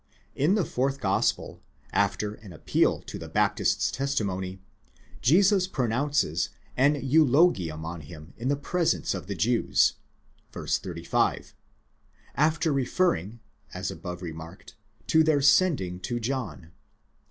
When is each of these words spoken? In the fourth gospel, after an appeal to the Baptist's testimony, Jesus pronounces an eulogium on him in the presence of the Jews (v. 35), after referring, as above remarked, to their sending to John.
In 0.35 0.55
the 0.55 0.65
fourth 0.65 0.99
gospel, 0.99 1.61
after 1.93 2.33
an 2.33 2.53
appeal 2.53 3.01
to 3.01 3.19
the 3.19 3.29
Baptist's 3.29 3.91
testimony, 3.91 4.59
Jesus 5.21 5.67
pronounces 5.67 6.49
an 6.75 6.95
eulogium 6.95 7.85
on 7.85 8.01
him 8.01 8.33
in 8.35 8.47
the 8.47 8.55
presence 8.55 9.13
of 9.13 9.27
the 9.27 9.35
Jews 9.35 9.93
(v. 10.51 10.65
35), 10.67 11.53
after 12.33 12.73
referring, 12.73 13.41
as 13.75 13.91
above 13.91 14.23
remarked, 14.23 14.73
to 15.05 15.23
their 15.23 15.39
sending 15.39 15.99
to 15.99 16.19
John. 16.19 16.71